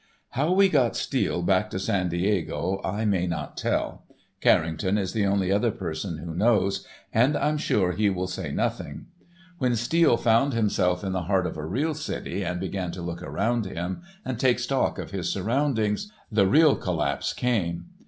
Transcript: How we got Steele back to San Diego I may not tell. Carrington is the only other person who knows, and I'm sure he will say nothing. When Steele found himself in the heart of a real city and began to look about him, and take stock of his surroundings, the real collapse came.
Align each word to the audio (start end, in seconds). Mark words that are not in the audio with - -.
How 0.29 0.51
we 0.51 0.67
got 0.67 0.95
Steele 0.95 1.43
back 1.43 1.69
to 1.69 1.77
San 1.77 2.09
Diego 2.09 2.81
I 2.83 3.05
may 3.05 3.27
not 3.27 3.55
tell. 3.55 4.03
Carrington 4.39 4.97
is 4.97 5.13
the 5.13 5.27
only 5.27 5.51
other 5.51 5.69
person 5.69 6.17
who 6.17 6.33
knows, 6.33 6.83
and 7.13 7.37
I'm 7.37 7.59
sure 7.59 7.91
he 7.91 8.09
will 8.09 8.25
say 8.25 8.51
nothing. 8.51 9.05
When 9.59 9.75
Steele 9.75 10.17
found 10.17 10.53
himself 10.53 11.03
in 11.03 11.11
the 11.11 11.25
heart 11.25 11.45
of 11.45 11.55
a 11.55 11.63
real 11.63 11.93
city 11.93 12.41
and 12.43 12.59
began 12.59 12.89
to 12.93 13.01
look 13.03 13.21
about 13.21 13.65
him, 13.67 14.01
and 14.25 14.39
take 14.39 14.57
stock 14.57 14.97
of 14.97 15.11
his 15.11 15.31
surroundings, 15.31 16.11
the 16.31 16.47
real 16.47 16.75
collapse 16.75 17.31
came. 17.31 17.85